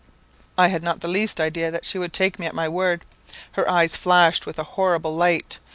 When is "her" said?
3.51-3.69